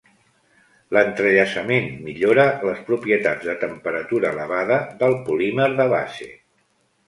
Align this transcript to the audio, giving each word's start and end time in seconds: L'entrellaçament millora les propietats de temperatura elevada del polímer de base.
L'entrellaçament 0.95 1.89
millora 2.07 2.47
les 2.69 2.81
propietats 2.89 3.47
de 3.53 3.57
temperatura 3.67 4.35
elevada 4.37 4.83
del 5.05 5.17
polímer 5.31 5.73
de 5.83 5.91
base. 5.97 6.33